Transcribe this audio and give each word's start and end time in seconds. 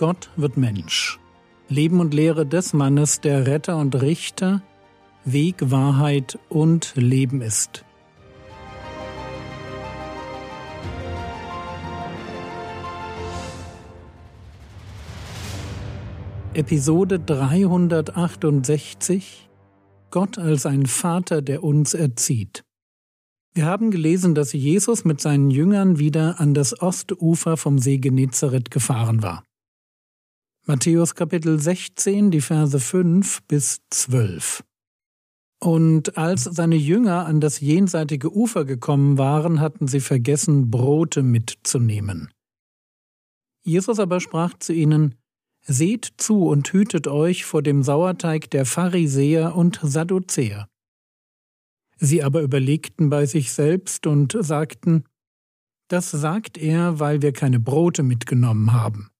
Gott 0.00 0.30
wird 0.34 0.56
Mensch. 0.56 1.20
Leben 1.68 2.00
und 2.00 2.12
Lehre 2.14 2.46
des 2.46 2.72
Mannes, 2.72 3.20
der 3.20 3.46
Retter 3.46 3.76
und 3.76 4.00
Richter, 4.00 4.62
Weg, 5.26 5.70
Wahrheit 5.70 6.38
und 6.48 6.94
Leben 6.96 7.42
ist. 7.42 7.84
Episode 16.54 17.20
368 17.20 19.50
Gott 20.10 20.38
als 20.38 20.64
ein 20.64 20.86
Vater, 20.86 21.42
der 21.42 21.62
uns 21.62 21.92
erzieht. 21.92 22.62
Wir 23.52 23.66
haben 23.66 23.90
gelesen, 23.90 24.34
dass 24.34 24.54
Jesus 24.54 25.04
mit 25.04 25.20
seinen 25.20 25.50
Jüngern 25.50 25.98
wieder 25.98 26.40
an 26.40 26.54
das 26.54 26.80
Ostufer 26.80 27.58
vom 27.58 27.78
See 27.78 27.98
Genezareth 27.98 28.70
gefahren 28.70 29.22
war. 29.22 29.44
Matthäus 30.70 31.16
Kapitel 31.16 31.58
16, 31.58 32.30
die 32.30 32.40
Verse 32.40 32.78
5 32.78 33.42
bis 33.48 33.80
12. 33.90 34.62
Und 35.58 36.16
als 36.16 36.44
seine 36.44 36.76
Jünger 36.76 37.26
an 37.26 37.40
das 37.40 37.58
jenseitige 37.58 38.32
Ufer 38.32 38.64
gekommen 38.64 39.18
waren, 39.18 39.58
hatten 39.58 39.88
sie 39.88 39.98
vergessen, 39.98 40.70
Brote 40.70 41.24
mitzunehmen. 41.24 42.30
Jesus 43.64 43.98
aber 43.98 44.20
sprach 44.20 44.56
zu 44.60 44.72
ihnen, 44.72 45.16
Seht 45.62 46.08
zu 46.18 46.46
und 46.46 46.72
hütet 46.72 47.08
euch 47.08 47.44
vor 47.44 47.62
dem 47.62 47.82
Sauerteig 47.82 48.48
der 48.50 48.64
Pharisäer 48.64 49.56
und 49.56 49.80
Sadduzäer. 49.82 50.68
Sie 51.96 52.22
aber 52.22 52.42
überlegten 52.42 53.10
bei 53.10 53.26
sich 53.26 53.52
selbst 53.52 54.06
und 54.06 54.36
sagten, 54.38 55.02
Das 55.88 56.12
sagt 56.12 56.58
er, 56.58 57.00
weil 57.00 57.22
wir 57.22 57.32
keine 57.32 57.58
Brote 57.58 58.04
mitgenommen 58.04 58.72
haben. 58.72 59.10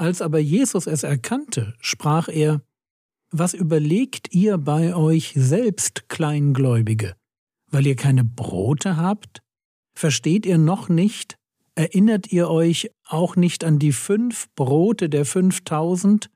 Als 0.00 0.22
aber 0.22 0.38
Jesus 0.38 0.86
es 0.86 1.02
erkannte, 1.02 1.74
sprach 1.78 2.28
er, 2.28 2.62
Was 3.32 3.52
überlegt 3.52 4.32
ihr 4.32 4.56
bei 4.56 4.96
euch 4.96 5.34
selbst, 5.36 6.08
Kleingläubige, 6.08 7.16
weil 7.66 7.86
ihr 7.86 7.96
keine 7.96 8.24
Brote 8.24 8.96
habt? 8.96 9.42
Versteht 9.94 10.46
ihr 10.46 10.56
noch 10.56 10.88
nicht? 10.88 11.36
Erinnert 11.74 12.32
ihr 12.32 12.48
euch 12.48 12.90
auch 13.06 13.36
nicht 13.36 13.62
an 13.62 13.78
die 13.78 13.92
fünf 13.92 14.48
Brote 14.54 15.10
der 15.10 15.26
fünftausend 15.26 16.30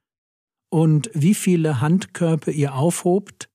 und 0.68 1.10
wie 1.14 1.34
viele 1.34 1.80
Handkörpe 1.80 2.50
ihr 2.50 2.74
aufhobt? 2.74 3.48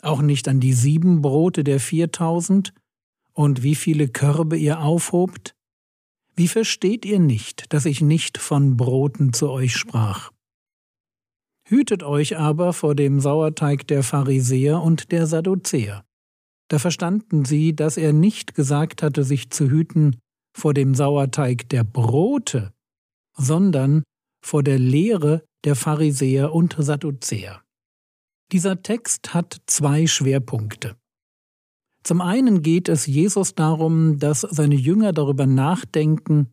Auch 0.00 0.22
nicht 0.22 0.48
an 0.48 0.60
die 0.60 0.72
sieben 0.72 1.20
Brote 1.20 1.62
der 1.62 1.78
viertausend 1.78 2.72
und 3.34 3.62
wie 3.62 3.74
viele 3.74 4.08
Körbe 4.08 4.56
ihr 4.56 4.80
aufhobt? 4.80 5.55
Wie 6.36 6.48
versteht 6.48 7.06
ihr 7.06 7.18
nicht, 7.18 7.72
dass 7.72 7.86
ich 7.86 8.02
nicht 8.02 8.36
von 8.36 8.76
Broten 8.76 9.32
zu 9.32 9.48
euch 9.50 9.74
sprach? 9.74 10.30
Hütet 11.66 12.02
euch 12.02 12.36
aber 12.36 12.74
vor 12.74 12.94
dem 12.94 13.20
Sauerteig 13.20 13.86
der 13.86 14.02
Pharisäer 14.02 14.82
und 14.82 15.10
der 15.12 15.26
Sadduzäer. 15.26 16.04
Da 16.68 16.78
verstanden 16.78 17.46
sie, 17.46 17.74
dass 17.74 17.96
er 17.96 18.12
nicht 18.12 18.54
gesagt 18.54 19.02
hatte, 19.02 19.24
sich 19.24 19.50
zu 19.50 19.70
hüten 19.70 20.16
vor 20.54 20.74
dem 20.74 20.94
Sauerteig 20.94 21.68
der 21.70 21.84
Brote, 21.84 22.72
sondern 23.34 24.02
vor 24.44 24.62
der 24.62 24.78
Lehre 24.78 25.42
der 25.64 25.74
Pharisäer 25.74 26.52
und 26.52 26.76
Sadduzäer. 26.78 27.62
Dieser 28.52 28.82
Text 28.82 29.32
hat 29.34 29.56
zwei 29.66 30.06
Schwerpunkte. 30.06 30.96
Zum 32.06 32.20
einen 32.20 32.62
geht 32.62 32.88
es 32.88 33.06
Jesus 33.06 33.56
darum, 33.56 34.20
dass 34.20 34.42
seine 34.42 34.76
Jünger 34.76 35.12
darüber 35.12 35.44
nachdenken, 35.44 36.52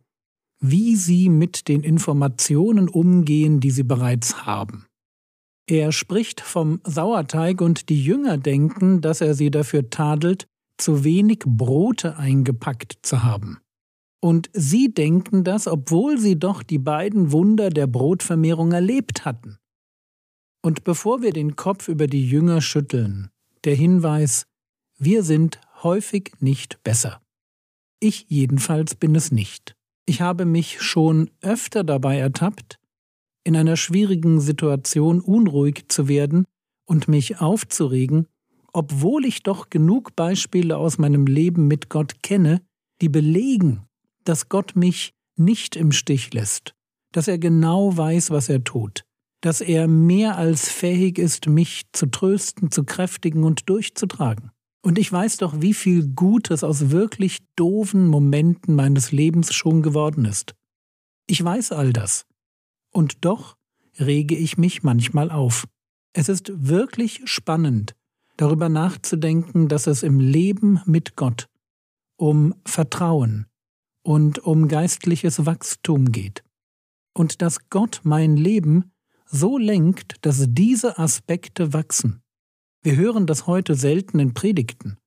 wie 0.59 0.95
sie 0.95 1.29
mit 1.29 1.67
den 1.67 1.83
Informationen 1.83 2.89
umgehen, 2.89 3.59
die 3.59 3.69
sie 3.69 3.83
bereits 3.83 4.47
haben. 4.47 4.87
Er 5.69 5.91
spricht 5.91 6.41
vom 6.41 6.81
Sauerteig 6.83 7.61
und 7.61 7.89
die 7.89 8.03
Jünger 8.03 8.39
denken, 8.39 9.01
dass 9.01 9.21
er 9.21 9.35
sie 9.35 9.51
dafür 9.51 9.91
tadelt, 9.91 10.47
zu 10.79 11.03
wenig 11.03 11.43
Brote 11.45 12.17
eingepackt 12.17 12.97
zu 13.03 13.21
haben. 13.21 13.59
Und 14.23 14.49
sie 14.53 14.91
denken 14.91 15.43
das, 15.43 15.67
obwohl 15.67 16.17
sie 16.17 16.39
doch 16.39 16.63
die 16.63 16.79
beiden 16.79 17.31
Wunder 17.31 17.69
der 17.69 17.85
Brotvermehrung 17.85 18.71
erlebt 18.71 19.23
hatten. 19.23 19.59
Und 20.63 20.83
bevor 20.83 21.21
wir 21.21 21.31
den 21.31 21.55
Kopf 21.55 21.89
über 21.89 22.07
die 22.07 22.27
Jünger 22.27 22.59
schütteln, 22.59 23.29
der 23.65 23.75
Hinweis, 23.75 24.47
wir 25.03 25.23
sind 25.23 25.59
häufig 25.81 26.31
nicht 26.39 26.81
besser. 26.83 27.21
Ich 27.99 28.25
jedenfalls 28.29 28.95
bin 28.95 29.15
es 29.15 29.31
nicht. 29.31 29.75
Ich 30.05 30.21
habe 30.21 30.45
mich 30.45 30.81
schon 30.81 31.29
öfter 31.41 31.83
dabei 31.83 32.17
ertappt, 32.17 32.79
in 33.43 33.55
einer 33.55 33.77
schwierigen 33.77 34.39
Situation 34.39 35.21
unruhig 35.21 35.85
zu 35.89 36.07
werden 36.07 36.45
und 36.85 37.07
mich 37.07 37.41
aufzuregen, 37.41 38.27
obwohl 38.71 39.25
ich 39.25 39.43
doch 39.43 39.69
genug 39.69 40.15
Beispiele 40.15 40.77
aus 40.77 40.97
meinem 40.97 41.27
Leben 41.27 41.67
mit 41.67 41.89
Gott 41.89 42.23
kenne, 42.23 42.61
die 43.01 43.09
belegen, 43.09 43.85
dass 44.23 44.49
Gott 44.49 44.75
mich 44.75 45.13
nicht 45.35 45.75
im 45.75 45.91
Stich 45.91 46.33
lässt, 46.33 46.75
dass 47.11 47.27
er 47.27 47.37
genau 47.37 47.95
weiß, 47.95 48.31
was 48.31 48.49
er 48.49 48.63
tut, 48.63 49.03
dass 49.41 49.61
er 49.61 49.87
mehr 49.87 50.37
als 50.37 50.69
fähig 50.69 51.17
ist, 51.17 51.47
mich 51.47 51.83
zu 51.91 52.07
trösten, 52.07 52.71
zu 52.71 52.83
kräftigen 52.83 53.43
und 53.43 53.69
durchzutragen. 53.69 54.52
Und 54.83 54.97
ich 54.97 55.11
weiß 55.11 55.37
doch, 55.37 55.61
wie 55.61 55.73
viel 55.73 56.09
Gutes 56.09 56.63
aus 56.63 56.91
wirklich 56.91 57.39
doofen 57.55 58.05
Momenten 58.05 58.75
meines 58.75 59.13
Lebens 59.13 59.53
schon 59.53 59.81
geworden 59.81 60.25
ist. 60.25 60.55
Ich 61.25 61.41
weiß 61.41 61.71
all 61.71 61.93
das. 61.93 62.25
Und 62.91 63.23
doch 63.23 63.55
rege 63.97 64.35
ich 64.35 64.57
mich 64.57 64.83
manchmal 64.83 65.31
auf. 65.31 65.65
Es 66.11 66.27
ist 66.27 66.51
wirklich 66.53 67.21
spannend, 67.25 67.95
darüber 68.35 68.67
nachzudenken, 68.67 69.69
dass 69.69 69.87
es 69.87 70.03
im 70.03 70.19
Leben 70.19 70.81
mit 70.85 71.15
Gott 71.15 71.47
um 72.17 72.53
Vertrauen 72.65 73.47
und 74.03 74.39
um 74.39 74.67
geistliches 74.67 75.45
Wachstum 75.45 76.11
geht. 76.11 76.43
Und 77.13 77.41
dass 77.41 77.69
Gott 77.69 78.01
mein 78.03 78.35
Leben 78.35 78.91
so 79.25 79.57
lenkt, 79.57 80.17
dass 80.25 80.45
diese 80.49 80.99
Aspekte 80.99 81.73
wachsen. 81.73 82.22
Wir 82.83 82.97
hören 82.97 83.25
das 83.25 83.47
heute 83.47 83.75
selten 83.75 84.19
in 84.19 84.33
Predigten. 84.33 84.97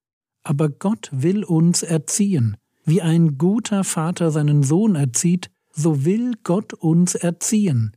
Aber 0.42 0.70
Gott 0.70 1.10
will 1.12 1.44
uns 1.44 1.82
erziehen. 1.82 2.56
Wie 2.87 3.03
ein 3.03 3.37
guter 3.37 3.84
Vater 3.84 4.31
seinen 4.31 4.62
Sohn 4.62 4.94
erzieht, 4.94 5.50
so 5.72 6.06
will 6.06 6.32
Gott 6.42 6.72
uns 6.72 7.14
erziehen. 7.14 7.94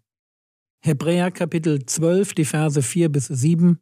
Hebräer 0.81 1.31
Kapitel 1.31 1.85
12, 1.85 2.33
die 2.33 2.45
Verse 2.45 2.81
4 2.81 3.09
bis 3.09 3.27
7 3.27 3.79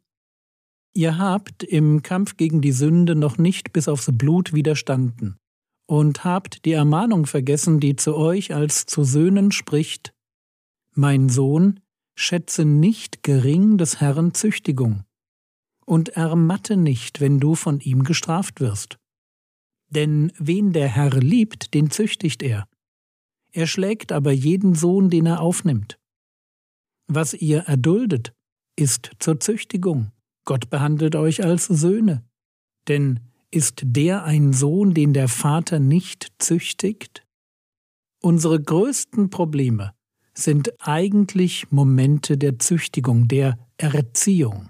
Ihr 0.94 1.18
habt 1.18 1.64
im 1.64 2.02
Kampf 2.02 2.36
gegen 2.36 2.60
die 2.60 2.72
Sünde 2.72 3.16
noch 3.16 3.36
nicht 3.36 3.72
bis 3.72 3.88
aufs 3.88 4.10
Blut 4.12 4.52
widerstanden 4.52 5.36
und 5.86 6.24
habt 6.24 6.64
die 6.64 6.72
Ermahnung 6.72 7.26
vergessen, 7.26 7.80
die 7.80 7.96
zu 7.96 8.14
euch 8.16 8.54
als 8.54 8.86
zu 8.86 9.04
Söhnen 9.04 9.50
spricht 9.50 10.12
Mein 10.94 11.28
Sohn, 11.28 11.80
schätze 12.14 12.64
nicht 12.64 13.22
gering 13.22 13.78
des 13.78 14.00
Herrn 14.00 14.34
Züchtigung 14.34 15.04
und 15.88 16.10
ermatte 16.10 16.76
nicht, 16.76 17.18
wenn 17.22 17.40
du 17.40 17.54
von 17.54 17.80
ihm 17.80 18.04
gestraft 18.04 18.60
wirst. 18.60 18.98
Denn 19.88 20.30
wen 20.38 20.74
der 20.74 20.86
Herr 20.86 21.10
liebt, 21.18 21.72
den 21.72 21.90
züchtigt 21.90 22.42
er. 22.42 22.68
Er 23.52 23.66
schlägt 23.66 24.12
aber 24.12 24.30
jeden 24.30 24.74
Sohn, 24.74 25.08
den 25.08 25.24
er 25.24 25.40
aufnimmt. 25.40 25.98
Was 27.06 27.32
ihr 27.32 27.60
erduldet, 27.60 28.34
ist 28.76 29.12
zur 29.18 29.40
Züchtigung. 29.40 30.12
Gott 30.44 30.68
behandelt 30.68 31.16
euch 31.16 31.42
als 31.42 31.64
Söhne. 31.64 32.22
Denn 32.86 33.20
ist 33.50 33.80
der 33.82 34.24
ein 34.24 34.52
Sohn, 34.52 34.92
den 34.92 35.14
der 35.14 35.28
Vater 35.28 35.80
nicht 35.80 36.28
züchtigt? 36.38 37.26
Unsere 38.20 38.60
größten 38.60 39.30
Probleme 39.30 39.94
sind 40.34 40.70
eigentlich 40.86 41.70
Momente 41.70 42.36
der 42.36 42.58
Züchtigung, 42.58 43.26
der 43.26 43.58
Erziehung. 43.78 44.68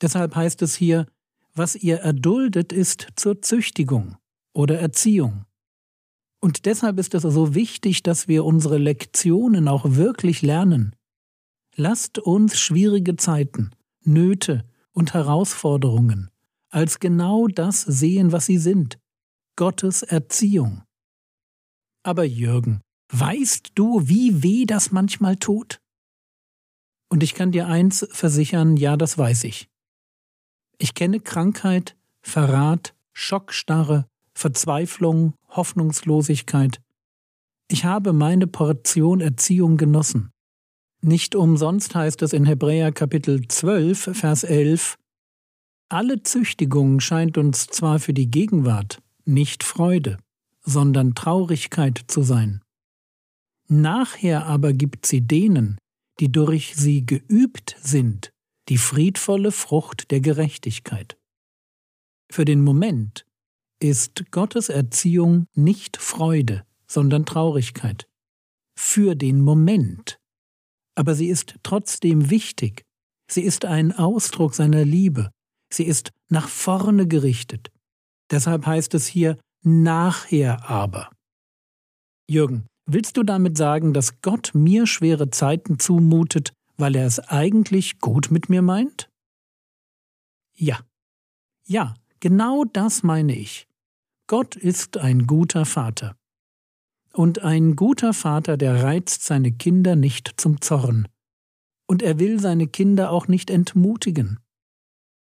Deshalb 0.00 0.34
heißt 0.34 0.62
es 0.62 0.74
hier, 0.74 1.06
was 1.54 1.76
ihr 1.76 1.98
erduldet, 1.98 2.72
ist 2.72 3.08
zur 3.16 3.42
Züchtigung 3.42 4.16
oder 4.52 4.78
Erziehung. 4.78 5.44
Und 6.40 6.64
deshalb 6.64 6.98
ist 6.98 7.14
es 7.14 7.22
so 7.22 7.54
wichtig, 7.54 8.02
dass 8.02 8.28
wir 8.28 8.44
unsere 8.44 8.78
Lektionen 8.78 9.68
auch 9.68 9.84
wirklich 9.84 10.42
lernen. 10.42 10.96
Lasst 11.76 12.18
uns 12.18 12.58
schwierige 12.58 13.16
Zeiten, 13.16 13.70
Nöte 14.02 14.64
und 14.92 15.12
Herausforderungen 15.12 16.30
als 16.70 17.00
genau 17.00 17.48
das 17.48 17.82
sehen, 17.82 18.32
was 18.32 18.46
sie 18.46 18.58
sind, 18.58 18.98
Gottes 19.56 20.02
Erziehung. 20.02 20.82
Aber 22.02 22.24
Jürgen, 22.24 22.80
weißt 23.12 23.72
du, 23.74 24.08
wie 24.08 24.42
weh 24.42 24.64
das 24.64 24.92
manchmal 24.92 25.36
tut? 25.36 25.80
Und 27.08 27.22
ich 27.22 27.34
kann 27.34 27.52
dir 27.52 27.66
eins 27.66 28.06
versichern, 28.10 28.76
ja, 28.76 28.96
das 28.96 29.18
weiß 29.18 29.44
ich. 29.44 29.68
Ich 30.82 30.94
kenne 30.94 31.20
Krankheit, 31.20 31.94
Verrat, 32.22 32.94
Schockstarre, 33.12 34.06
Verzweiflung, 34.32 35.34
Hoffnungslosigkeit. 35.50 36.80
Ich 37.68 37.84
habe 37.84 38.14
meine 38.14 38.46
Portion 38.46 39.20
Erziehung 39.20 39.76
genossen. 39.76 40.30
Nicht 41.02 41.34
umsonst 41.34 41.94
heißt 41.94 42.22
es 42.22 42.32
in 42.32 42.46
Hebräer 42.46 42.92
Kapitel 42.92 43.46
12, 43.46 44.16
Vers 44.16 44.42
11, 44.42 44.96
Alle 45.90 46.22
Züchtigung 46.22 47.00
scheint 47.00 47.36
uns 47.36 47.66
zwar 47.66 47.98
für 47.98 48.14
die 48.14 48.30
Gegenwart 48.30 49.02
nicht 49.26 49.64
Freude, 49.64 50.16
sondern 50.62 51.14
Traurigkeit 51.14 52.00
zu 52.06 52.22
sein. 52.22 52.62
Nachher 53.68 54.46
aber 54.46 54.72
gibt 54.72 55.04
sie 55.04 55.20
denen, 55.20 55.76
die 56.20 56.32
durch 56.32 56.74
sie 56.74 57.04
geübt 57.04 57.76
sind, 57.82 58.29
die 58.70 58.78
friedvolle 58.78 59.50
Frucht 59.50 60.12
der 60.12 60.20
Gerechtigkeit. 60.20 61.18
Für 62.30 62.44
den 62.44 62.62
Moment 62.62 63.26
ist 63.82 64.30
Gottes 64.30 64.68
Erziehung 64.68 65.46
nicht 65.54 65.96
Freude, 65.96 66.64
sondern 66.86 67.26
Traurigkeit. 67.26 68.08
Für 68.78 69.16
den 69.16 69.40
Moment. 69.40 70.20
Aber 70.94 71.16
sie 71.16 71.26
ist 71.26 71.56
trotzdem 71.64 72.30
wichtig. 72.30 72.84
Sie 73.28 73.42
ist 73.42 73.64
ein 73.64 73.92
Ausdruck 73.92 74.54
seiner 74.54 74.84
Liebe. 74.84 75.30
Sie 75.72 75.84
ist 75.84 76.12
nach 76.28 76.48
vorne 76.48 77.08
gerichtet. 77.08 77.72
Deshalb 78.30 78.66
heißt 78.66 78.94
es 78.94 79.06
hier 79.08 79.36
nachher 79.62 80.70
aber. 80.70 81.10
Jürgen, 82.28 82.66
willst 82.86 83.16
du 83.16 83.24
damit 83.24 83.56
sagen, 83.56 83.92
dass 83.92 84.20
Gott 84.22 84.52
mir 84.54 84.86
schwere 84.86 85.30
Zeiten 85.30 85.80
zumutet, 85.80 86.52
weil 86.80 86.96
er 86.96 87.06
es 87.06 87.20
eigentlich 87.20 88.00
gut 88.00 88.30
mit 88.30 88.48
mir 88.48 88.62
meint? 88.62 89.10
Ja. 90.56 90.80
Ja, 91.64 91.94
genau 92.18 92.64
das 92.64 93.02
meine 93.02 93.36
ich. 93.36 93.68
Gott 94.26 94.56
ist 94.56 94.98
ein 94.98 95.26
guter 95.26 95.64
Vater. 95.64 96.16
Und 97.12 97.42
ein 97.42 97.76
guter 97.76 98.14
Vater, 98.14 98.56
der 98.56 98.82
reizt 98.82 99.24
seine 99.24 99.52
Kinder 99.52 99.96
nicht 99.96 100.34
zum 100.36 100.60
Zorn. 100.60 101.08
Und 101.86 102.02
er 102.02 102.18
will 102.18 102.40
seine 102.40 102.66
Kinder 102.66 103.10
auch 103.10 103.26
nicht 103.26 103.50
entmutigen. 103.50 104.38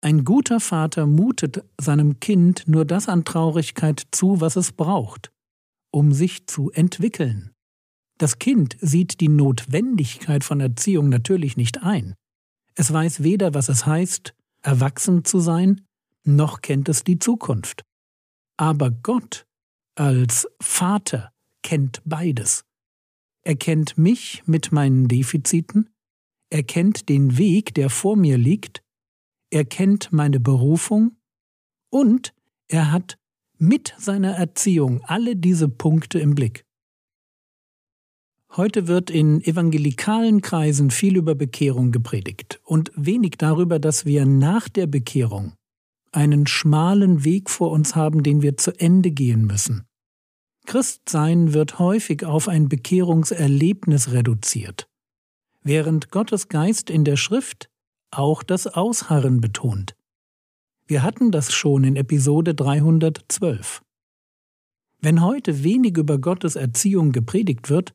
Ein 0.01 0.25
guter 0.25 0.61
Vater 0.61 1.07
mutet 1.07 1.65
seinem 1.81 2.21
Kind 2.21 2.65
nur 2.67 2.85
das 2.85 3.09
an 3.09 3.25
Traurigkeit 3.25 4.03
zu, 4.11 4.41
was 4.41 4.57
es 4.57 4.73
braucht, 4.73 5.33
um 5.91 6.13
sich 6.13 6.47
zu 6.47 6.71
entwickeln. 6.71 7.54
Das 8.25 8.39
Kind 8.39 8.79
sieht 8.81 9.21
die 9.21 9.29
Notwendigkeit 9.29 10.45
von 10.45 10.59
Erziehung 10.59 11.11
natürlich 11.11 11.59
nicht 11.59 11.83
ein. 11.83 12.15
Es 12.75 12.91
weiß 12.91 13.23
weder, 13.23 13.53
was 13.53 13.69
es 13.69 13.85
heißt, 13.85 14.35
erwachsen 14.63 15.27
zu 15.27 15.41
sein, 15.41 15.83
noch 16.25 16.63
kennt 16.63 16.89
es 16.89 17.05
die 17.05 17.19
Zukunft. 17.19 17.85
Aber 18.57 18.91
Gott 18.91 19.45
als 19.95 20.49
Vater 20.59 21.35
kennt 21.63 22.01
beides. 22.07 22.65
Er 23.43 23.57
kennt 23.57 23.99
mich 23.99 24.43
mit 24.47 24.73
meinen 24.73 25.07
Defiziten, 25.07 25.91
er 26.49 26.63
kennt 26.63 27.11
den 27.11 27.37
Weg, 27.37 27.75
der 27.75 27.91
vor 27.91 28.17
mir 28.17 28.39
liegt, 28.39 28.83
er 29.51 29.67
kennt 29.67 30.15
meine 30.15 30.41
Berufung 30.41 31.19
und 31.91 32.33
er 32.69 32.91
hat 32.91 33.19
mit 33.59 33.95
seiner 33.99 34.35
Erziehung 34.35 35.03
alle 35.05 35.37
diese 35.37 35.69
Punkte 35.69 36.21
im 36.21 36.35
Blick. 36.35 36.65
Heute 38.57 38.87
wird 38.87 39.11
in 39.11 39.41
evangelikalen 39.41 40.41
Kreisen 40.41 40.93
viel 40.93 41.17
über 41.17 41.35
Bekehrung 41.35 41.91
gepredigt 41.91 42.61
und 42.63 42.93
wenig 42.95 43.33
darüber, 43.37 43.81
dass 43.81 44.07
wir 44.07 44.27
nach 44.27 44.69
der 44.69 44.87
Bekehrung 44.87 45.55
einen 46.13 46.47
schmalen 46.47 47.25
Weg 47.25 47.51
vor 47.51 47.73
uns 47.73 47.97
haben, 47.97 48.23
den 48.23 48.43
wir 48.43 48.57
zu 48.57 48.71
Ende 48.79 49.11
gehen 49.11 49.45
müssen. 49.45 49.87
Christsein 50.67 51.53
wird 51.53 51.81
häufig 51.81 52.25
auf 52.25 52.47
ein 52.47 52.69
Bekehrungserlebnis 52.69 54.13
reduziert, 54.13 54.89
während 55.65 56.13
Gottes 56.13 56.47
Geist 56.47 56.91
in 56.91 57.03
der 57.03 57.17
Schrift 57.17 57.69
auch 58.13 58.45
das 58.45 58.69
Ausharren 58.69 59.41
betont. 59.41 59.97
Wir 60.87 61.03
hatten 61.03 61.33
das 61.33 61.53
schon 61.53 61.83
in 61.83 61.97
Episode 61.97 62.55
312. 62.55 63.83
Wenn 65.01 65.23
heute 65.23 65.65
wenig 65.65 65.97
über 65.99 66.19
Gottes 66.19 66.55
Erziehung 66.55 67.11
gepredigt 67.11 67.69
wird, 67.69 67.95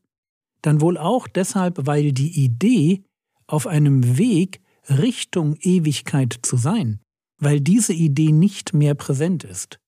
dann 0.61 0.81
wohl 0.81 0.97
auch 0.97 1.27
deshalb, 1.27 1.87
weil 1.87 2.11
die 2.11 2.43
Idee, 2.43 3.03
auf 3.47 3.65
einem 3.67 4.17
Weg 4.17 4.61
Richtung 4.87 5.55
Ewigkeit 5.55 6.39
zu 6.43 6.55
sein, 6.57 6.99
weil 7.39 7.59
diese 7.59 7.93
Idee 7.93 8.31
nicht 8.31 8.73
mehr 8.73 8.95
präsent 8.95 9.43
ist. 9.43 9.79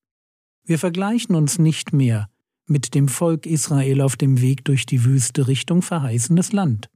Wir 0.65 0.79
vergleichen 0.79 1.35
uns 1.35 1.59
nicht 1.59 1.93
mehr 1.93 2.27
mit 2.65 2.95
dem 2.95 3.07
Volk 3.07 3.45
Israel 3.45 4.01
auf 4.01 4.15
dem 4.15 4.41
Weg 4.41 4.65
durch 4.65 4.85
die 4.85 5.03
Wüste 5.03 5.47
Richtung 5.47 5.81
verheißenes 5.81 6.53
Land. 6.53 6.89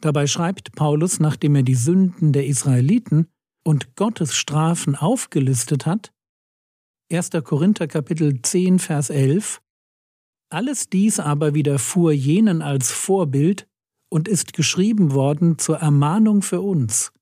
Dabei 0.00 0.26
schreibt 0.26 0.72
Paulus, 0.72 1.20
nachdem 1.20 1.54
er 1.54 1.62
die 1.62 1.76
Sünden 1.76 2.32
der 2.32 2.46
Israeliten 2.46 3.28
und 3.64 3.94
Gottes 3.96 4.34
Strafen 4.34 4.96
aufgelistet 4.96 5.86
hat, 5.86 6.12
1. 7.10 7.30
Korinther 7.44 7.86
Kapitel 7.86 8.40
10 8.42 8.78
Vers 8.78 9.10
11 9.10 9.60
alles 10.52 10.88
dies 10.88 11.20
aber 11.20 11.54
widerfuhr 11.54 12.12
jenen 12.12 12.62
als 12.62 12.90
Vorbild 12.90 13.66
und 14.10 14.28
ist 14.28 14.52
geschrieben 14.52 15.12
worden 15.12 15.58
zur 15.58 15.78
Ermahnung 15.78 16.42
für 16.42 16.60
uns, 16.60 17.12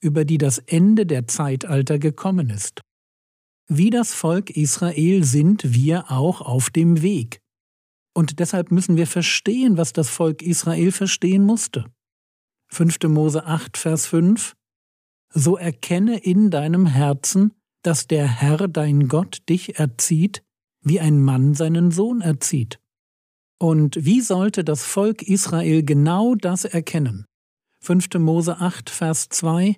über 0.00 0.24
die 0.24 0.38
das 0.38 0.58
Ende 0.58 1.06
der 1.06 1.26
Zeitalter 1.26 1.98
gekommen 1.98 2.50
ist. 2.50 2.80
Wie 3.68 3.90
das 3.90 4.14
Volk 4.14 4.50
Israel 4.50 5.24
sind 5.24 5.74
wir 5.74 6.10
auch 6.10 6.40
auf 6.40 6.70
dem 6.70 7.02
Weg. 7.02 7.40
Und 8.14 8.38
deshalb 8.38 8.70
müssen 8.70 8.96
wir 8.96 9.08
verstehen, 9.08 9.76
was 9.76 9.92
das 9.92 10.08
Volk 10.08 10.40
Israel 10.40 10.92
verstehen 10.92 11.42
musste. 11.42 11.84
5. 12.68 12.98
Mose 13.08 13.44
8, 13.44 13.76
Vers 13.76 14.06
5 14.06 14.54
So 15.34 15.56
erkenne 15.56 16.18
in 16.18 16.50
deinem 16.50 16.86
Herzen, 16.86 17.52
dass 17.82 18.06
der 18.06 18.26
Herr 18.26 18.68
dein 18.68 19.08
Gott 19.08 19.42
dich 19.48 19.78
erzieht, 19.78 20.42
wie 20.86 21.00
ein 21.00 21.20
Mann 21.20 21.54
seinen 21.54 21.90
Sohn 21.90 22.20
erzieht. 22.20 22.78
Und 23.58 24.04
wie 24.04 24.20
sollte 24.20 24.62
das 24.62 24.84
Volk 24.84 25.22
Israel 25.22 25.82
genau 25.82 26.36
das 26.36 26.64
erkennen? 26.64 27.26
5. 27.80 28.14
Mose 28.18 28.60
8, 28.60 28.88
Vers 28.88 29.28
2 29.30 29.76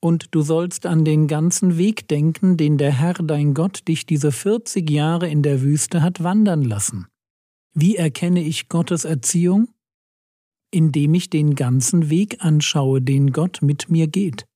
Und 0.00 0.34
du 0.34 0.40
sollst 0.40 0.86
an 0.86 1.04
den 1.04 1.26
ganzen 1.26 1.76
Weg 1.76 2.08
denken, 2.08 2.56
den 2.56 2.78
der 2.78 2.92
Herr 2.92 3.14
dein 3.14 3.52
Gott 3.52 3.86
dich 3.86 4.06
diese 4.06 4.32
40 4.32 4.88
Jahre 4.88 5.28
in 5.28 5.42
der 5.42 5.60
Wüste 5.60 6.00
hat 6.00 6.22
wandern 6.22 6.62
lassen. 6.62 7.06
Wie 7.74 7.96
erkenne 7.96 8.42
ich 8.42 8.70
Gottes 8.70 9.04
Erziehung? 9.04 9.68
Indem 10.70 11.12
ich 11.14 11.28
den 11.28 11.54
ganzen 11.54 12.08
Weg 12.08 12.42
anschaue, 12.42 13.02
den 13.02 13.32
Gott 13.32 13.60
mit 13.60 13.90
mir 13.90 14.06
geht. 14.06 14.46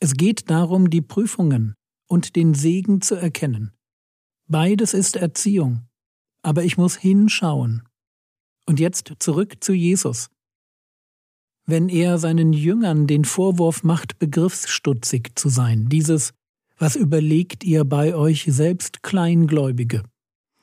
Es 0.00 0.14
geht 0.14 0.48
darum, 0.48 0.88
die 0.88 1.02
Prüfungen 1.02 1.74
und 2.08 2.34
den 2.34 2.54
Segen 2.54 3.02
zu 3.02 3.14
erkennen. 3.14 3.75
Beides 4.48 4.94
ist 4.94 5.16
Erziehung, 5.16 5.82
aber 6.42 6.62
ich 6.62 6.78
muss 6.78 6.96
hinschauen. 6.96 7.82
Und 8.66 8.78
jetzt 8.78 9.12
zurück 9.18 9.56
zu 9.60 9.72
Jesus. 9.72 10.28
Wenn 11.66 11.88
er 11.88 12.18
seinen 12.18 12.52
Jüngern 12.52 13.08
den 13.08 13.24
Vorwurf 13.24 13.82
macht, 13.82 14.20
begriffsstutzig 14.20 15.32
zu 15.34 15.48
sein, 15.48 15.88
dieses 15.88 16.32
Was 16.78 16.94
überlegt 16.94 17.64
ihr 17.64 17.84
bei 17.84 18.14
euch 18.14 18.44
selbst 18.48 19.02
Kleingläubige? 19.02 20.04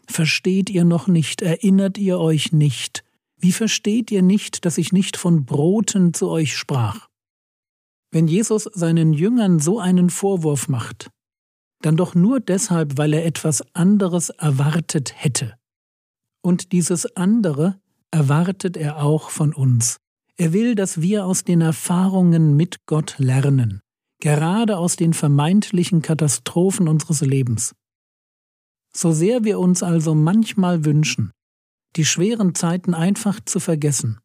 Versteht 0.08 0.70
ihr 0.70 0.86
noch 0.86 1.08
nicht, 1.08 1.42
erinnert 1.42 1.98
ihr 1.98 2.20
euch 2.20 2.54
nicht? 2.54 3.04
Wie 3.38 3.52
versteht 3.52 4.12
ihr 4.12 4.22
nicht, 4.22 4.64
dass 4.64 4.78
ich 4.78 4.94
nicht 4.94 5.18
von 5.18 5.44
Broten 5.44 6.14
zu 6.14 6.30
euch 6.30 6.56
sprach? 6.56 7.10
Wenn 8.12 8.28
Jesus 8.28 8.64
seinen 8.74 9.12
Jüngern 9.12 9.60
so 9.60 9.80
einen 9.80 10.10
Vorwurf 10.10 10.70
macht, 10.70 11.10
dann 11.84 11.98
doch 11.98 12.16
nur 12.16 12.40
deshalb, 12.40 12.98
weil 12.98 13.14
er 13.14 13.26
etwas 13.26 13.62
anderes 13.76 14.30
erwartet 14.30 15.14
hätte. 15.16 15.56
Und 16.42 16.72
dieses 16.72 17.16
andere 17.16 17.80
erwartet 18.12 18.78
er 18.78 19.04
auch 19.04 19.30
von 19.30 19.54
uns. 19.54 19.98
Er 20.38 20.54
will, 20.54 20.76
dass 20.76 21.02
wir 21.02 21.26
aus 21.26 21.44
den 21.44 21.62
Erfahrungen 21.62 22.56
mit 22.56 22.86
Gott 22.86 23.16
lernen, 23.18 23.82
gerade 24.20 24.78
aus 24.78 24.96
den 24.96 25.14
vermeintlichen 25.14 26.02
Katastrophen 26.02 26.88
unseres 26.88 27.22
Lebens. 27.22 27.76
So 28.96 29.12
sehr 29.12 29.44
wir 29.44 29.60
uns 29.60 29.84
also 29.84 30.16
manchmal 30.16 30.86
wünschen, 30.86 31.32
die 31.96 32.06
schweren 32.06 32.56
Zeiten 32.56 32.94
einfach 32.94 33.40
zu 33.44 33.60
vergessen, 33.60 34.20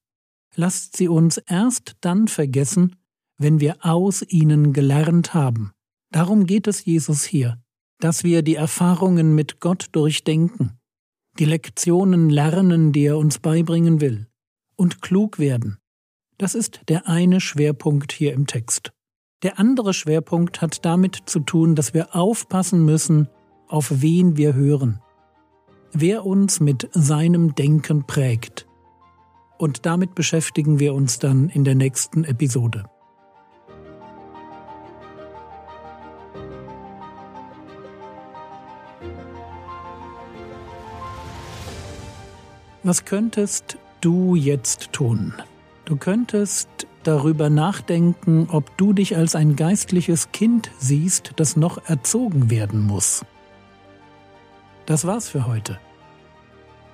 lasst 0.55 0.97
sie 0.97 1.09
uns 1.09 1.39
erst 1.39 1.97
dann 2.01 2.29
vergessen, 2.29 2.97
wenn 3.39 3.61
wir 3.61 3.85
aus 3.85 4.23
ihnen 4.23 4.73
gelernt 4.73 5.35
haben. 5.35 5.73
Darum 6.11 6.47
geht 6.47 6.67
es 6.67 6.85
Jesus 6.85 7.25
hier, 7.25 7.61
dass 8.01 8.25
wir 8.25 8.43
die 8.43 8.55
Erfahrungen 8.55 9.35
mit 9.35 9.61
Gott 9.61 9.89
durchdenken, 9.93 10.79
die 11.39 11.45
Lektionen 11.45 12.31
lernen, 12.31 12.93
die 12.93 13.05
er 13.05 13.19
uns 13.19 13.39
beibringen 13.39 14.01
will, 14.01 14.27
und 14.77 15.03
klug 15.03 15.39
werden. 15.39 15.79
Das 16.39 16.55
ist 16.55 16.81
der 16.89 17.09
eine 17.09 17.41
Schwerpunkt 17.41 18.13
hier 18.13 18.33
im 18.33 18.47
Text. 18.47 18.93
Der 19.43 19.59
andere 19.59 19.93
Schwerpunkt 19.93 20.63
hat 20.63 20.85
damit 20.85 21.23
zu 21.27 21.41
tun, 21.41 21.75
dass 21.75 21.95
wir 21.95 22.15
aufpassen 22.17 22.85
müssen, 22.85 23.29
auf 23.69 24.01
wen 24.03 24.37
wir 24.37 24.55
hören. 24.55 25.01
wer 25.93 26.27
uns 26.27 26.61
mit 26.61 26.89
seinem 26.93 27.55
Denken 27.55 28.07
prägt. 28.07 28.67
Und 29.59 29.87
damit 29.87 30.15
beschäftigen 30.15 30.79
wir 30.79 30.95
uns 30.95 31.19
dann 31.19 31.49
in 31.49 31.65
der 31.65 31.75
nächsten 31.75 32.25
Episode. 32.25 32.85
Was 42.89 43.05
könntest 43.05 43.77
du 44.01 44.35
jetzt 44.35 44.95
tun? 44.95 45.35
Du 45.85 45.97
könntest 45.97 46.71
darüber 47.03 47.51
nachdenken, 47.51 48.49
ob 48.51 48.79
du 48.79 48.95
dich 48.95 49.15
als 49.15 49.35
ein 49.35 49.57
geistliches 49.57 50.33
Kind 50.33 50.71
siehst, 50.79 51.35
das 51.37 51.55
noch 51.55 51.85
erzogen 51.85 52.49
werden 52.49 52.81
muss. 52.81 53.27
Das 54.87 55.07
war's 55.07 55.29
für 55.29 55.47
heute. 55.47 55.79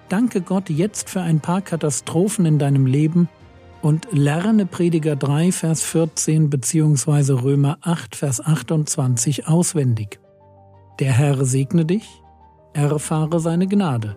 Danke 0.09 0.41
Gott 0.41 0.69
jetzt 0.69 1.11
für 1.11 1.21
ein 1.21 1.39
paar 1.39 1.63
Katastrophen 1.63 2.45
in 2.45 2.59
deinem 2.59 2.87
Leben 2.87 3.29
und 3.81 4.09
lerne 4.11 4.67
Prediger 4.67 5.15
3, 5.15 5.53
Vers 5.53 5.85
14 5.85 6.51
bzw. 6.51 7.35
Römer 7.35 7.79
8, 7.83 8.17
Vers 8.17 8.45
28 8.45 9.47
auswendig. 9.47 10.19
Der 10.99 11.13
Herr 11.13 11.45
segne 11.45 11.85
dich, 11.85 12.21
erfahre 12.73 13.39
seine 13.39 13.69
Gnade 13.69 14.17